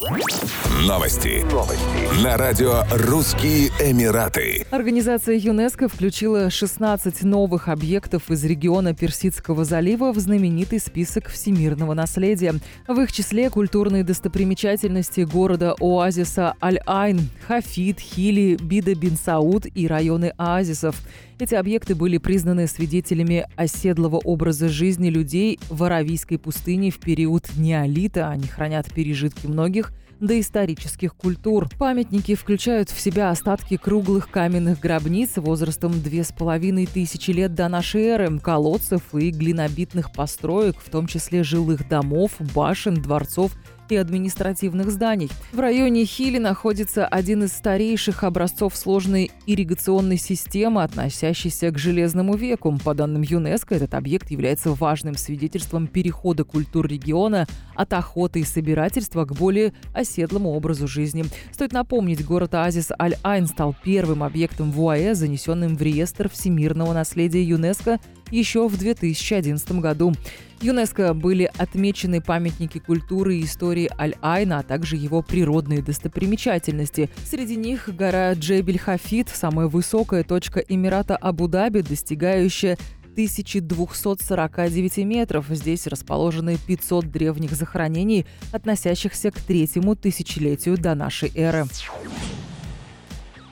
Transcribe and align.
Новости. 0.00 1.44
Новости. 1.52 2.24
На 2.24 2.38
радио 2.38 2.84
«Русские 2.90 3.68
Эмираты». 3.78 4.64
Организация 4.70 5.36
ЮНЕСКО 5.36 5.90
включила 5.90 6.48
16 6.48 7.22
новых 7.24 7.68
объектов 7.68 8.30
из 8.30 8.42
региона 8.42 8.94
Персидского 8.94 9.66
залива 9.66 10.12
в 10.12 10.18
знаменитый 10.18 10.78
список 10.78 11.28
всемирного 11.28 11.92
наследия. 11.92 12.54
В 12.88 12.98
их 12.98 13.12
числе 13.12 13.50
культурные 13.50 14.02
достопримечательности 14.02 15.20
города 15.20 15.74
оазиса 15.78 16.54
Аль-Айн, 16.62 17.20
Хафид, 17.46 18.00
Хили, 18.00 18.56
Бида 18.58 18.94
бин 18.94 19.18
Сауд 19.18 19.66
и 19.66 19.86
районы 19.86 20.32
оазисов. 20.38 20.96
Эти 21.38 21.54
объекты 21.54 21.94
были 21.94 22.18
признаны 22.18 22.66
свидетелями 22.66 23.46
оседлого 23.56 24.16
образа 24.16 24.68
жизни 24.68 25.08
людей 25.08 25.58
в 25.70 25.82
Аравийской 25.84 26.38
пустыне 26.38 26.90
в 26.90 26.98
период 26.98 27.48
неолита. 27.56 28.28
Они 28.28 28.46
хранят 28.46 28.92
пережитки 28.92 29.46
многих 29.46 29.89
доисторических 30.20 31.14
культур. 31.14 31.68
Памятники 31.78 32.34
включают 32.34 32.90
в 32.90 33.00
себя 33.00 33.30
остатки 33.30 33.76
круглых 33.76 34.30
каменных 34.30 34.80
гробниц 34.80 35.36
возрастом 35.36 36.00
две 36.00 36.24
с 36.24 36.32
половиной 36.32 36.86
тысячи 36.86 37.30
лет 37.30 37.54
до 37.54 37.68
нашей 37.68 38.02
эры, 38.02 38.38
колодцев 38.38 39.02
и 39.14 39.30
глинобитных 39.30 40.12
построек, 40.12 40.76
в 40.78 40.90
том 40.90 41.06
числе 41.06 41.42
жилых 41.42 41.88
домов, 41.88 42.32
башен, 42.54 42.94
дворцов 42.94 43.52
и 43.92 43.96
административных 43.96 44.90
зданий. 44.90 45.30
В 45.52 45.60
районе 45.60 46.04
Хили 46.04 46.38
находится 46.38 47.06
один 47.06 47.44
из 47.44 47.52
старейших 47.52 48.24
образцов 48.24 48.76
сложной 48.76 49.30
ирригационной 49.46 50.16
системы, 50.16 50.82
относящейся 50.82 51.70
к 51.70 51.78
Железному 51.78 52.34
веку. 52.36 52.78
По 52.84 52.94
данным 52.94 53.22
ЮНЕСКО, 53.22 53.74
этот 53.74 53.94
объект 53.94 54.30
является 54.30 54.70
важным 54.70 55.16
свидетельством 55.16 55.86
перехода 55.86 56.44
культур 56.44 56.86
региона 56.86 57.46
от 57.74 57.92
охоты 57.92 58.40
и 58.40 58.44
собирательства 58.44 59.24
к 59.24 59.32
более 59.34 59.72
оседлому 59.94 60.50
образу 60.50 60.86
жизни. 60.86 61.24
Стоит 61.52 61.72
напомнить, 61.72 62.24
город 62.24 62.54
Оазис 62.54 62.90
Аль-Айн 62.98 63.46
стал 63.46 63.74
первым 63.82 64.22
объектом 64.22 64.70
в 64.70 64.82
УАЭ, 64.82 65.14
занесенным 65.14 65.76
в 65.76 65.82
реестр 65.82 66.28
всемирного 66.28 66.92
наследия 66.92 67.42
ЮНЕСКо 67.42 67.98
еще 68.30 68.68
в 68.68 68.78
2011 68.78 69.72
году. 69.72 70.14
ЮНЕСКО 70.62 71.14
были 71.14 71.50
отмечены 71.56 72.20
памятники 72.20 72.78
культуры 72.78 73.36
и 73.36 73.44
истории 73.44 73.90
Аль-Айна, 73.98 74.58
а 74.58 74.62
также 74.62 74.96
его 74.96 75.22
природные 75.22 75.80
достопримечательности. 75.82 77.08
Среди 77.24 77.56
них 77.56 77.88
гора 77.94 78.34
Джебель-Хафид, 78.34 79.28
самая 79.32 79.68
высокая 79.68 80.22
точка 80.22 80.60
Эмирата 80.60 81.16
Абу-Даби, 81.16 81.80
достигающая 81.80 82.76
1249 83.12 84.98
метров. 84.98 85.46
Здесь 85.48 85.86
расположены 85.86 86.58
500 86.66 87.10
древних 87.10 87.52
захоронений, 87.52 88.26
относящихся 88.52 89.30
к 89.30 89.40
третьему 89.40 89.96
тысячелетию 89.96 90.76
до 90.76 90.94
нашей 90.94 91.32
эры. 91.34 91.66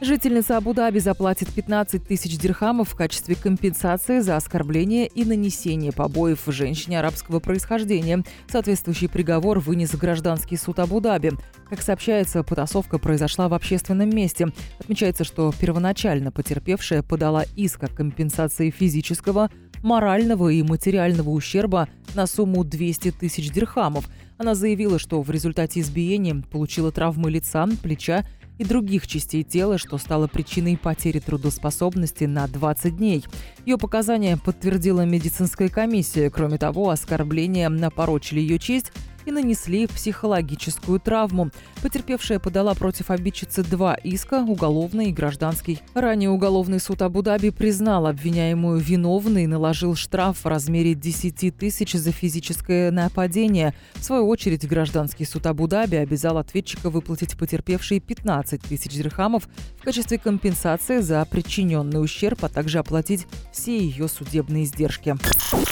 Жительница 0.00 0.56
Абу-Даби 0.58 1.00
заплатит 1.00 1.52
15 1.52 2.06
тысяч 2.06 2.38
дирхамов 2.38 2.91
в 2.91 2.94
качестве 2.94 3.34
компенсации 3.34 4.20
за 4.20 4.36
оскорбление 4.36 5.08
и 5.08 5.24
нанесение 5.24 5.90
побоев 5.90 6.42
женщине 6.46 7.00
арабского 7.00 7.40
происхождения. 7.40 8.22
Соответствующий 8.46 9.08
приговор 9.08 9.58
вынес 9.58 9.96
гражданский 9.96 10.56
суд 10.56 10.78
Абу-Даби. 10.78 11.32
Как 11.68 11.82
сообщается, 11.82 12.44
потасовка 12.44 12.98
произошла 12.98 13.48
в 13.48 13.55
общественном 13.55 14.10
месте. 14.10 14.52
Отмечается, 14.78 15.24
что 15.24 15.52
первоначально 15.58 16.30
потерпевшая 16.30 17.02
подала 17.02 17.42
иск 17.56 17.83
о 17.83 17.88
компенсации 17.88 18.70
физического, 18.70 19.50
морального 19.83 20.48
и 20.48 20.62
материального 20.62 21.30
ущерба 21.30 21.88
на 22.14 22.28
сумму 22.28 22.62
200 22.62 23.10
тысяч 23.12 23.50
дирхамов. 23.50 24.08
Она 24.38 24.55
заявила, 24.55 25.00
что 25.00 25.20
в 25.22 25.30
результате 25.30 25.80
избиения 25.80 26.40
получила 26.52 26.92
травмы 26.92 27.30
лица, 27.30 27.66
плеча 27.83 28.24
и 28.59 28.64
других 28.64 29.06
частей 29.06 29.45
тела, 29.45 29.78
что 29.78 29.98
стало 29.98 30.27
причиной 30.27 30.77
потери 30.77 31.20
трудоспособности 31.20 32.25
на 32.25 32.47
20 32.47 32.97
дней. 32.97 33.25
Ее 33.64 33.78
показания 33.78 34.36
подтвердила 34.36 35.02
медицинская 35.05 35.69
комиссия. 35.69 36.30
Кроме 36.30 36.58
того, 36.58 36.91
оскорбления 36.91 37.68
напорочили 37.68 38.41
ее 38.41 38.58
честь 38.58 38.92
и 39.28 39.30
нанесли 39.30 39.86
психологическую 39.86 40.98
травму. 40.98 41.50
Потерпевшая 41.83 42.39
подала 42.39 42.74
против 42.74 43.11
обидчицы 43.11 43.62
два 43.62 43.94
иска– 43.94 44.42
уголовный 44.48 45.11
и 45.11 45.12
гражданский. 45.12 45.80
Ранее 45.94 46.30
уголовный 46.30 46.80
суд 46.80 47.02
Абу-Даби 47.02 47.50
признал 47.50 48.06
обвиняемую 48.06 48.80
виновной 48.80 49.44
и 49.44 49.46
наложил 49.46 49.94
штраф 49.94 50.44
в 50.44 50.46
размере 50.46 50.94
10 50.94 51.56
тысяч 51.56 51.92
за 51.92 52.11
физическое 52.11 52.90
нападение. 52.90 53.74
В 53.94 54.05
свою 54.05 54.27
очередь, 54.28 54.67
гражданский 54.67 55.27
суд 55.27 55.46
Абу-Даби 55.46 55.96
обязал 55.96 56.38
ответчика 56.38 56.88
выплатить 56.88 57.36
потерпевшей 57.36 58.00
15 58.00 58.62
тысяч 58.62 58.92
дирхамов 58.92 59.46
в 59.78 59.84
качестве 59.84 60.18
компенсации 60.18 61.00
за 61.00 61.24
причиненный 61.27 62.02
ущерб, 62.02 62.44
а 62.44 62.48
также 62.48 62.78
оплатить 62.78 63.27
все 63.52 63.77
ее 63.77 64.08
судебные 64.08 64.64
издержки. 64.64 65.17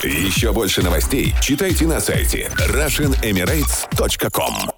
Еще 0.04 0.52
больше 0.52 0.82
новостей 0.82 1.34
читайте 1.40 1.86
на 1.86 2.00
сайте 2.00 2.50
RussianEmirates.com 2.68 3.45
emirates.com 3.46 4.75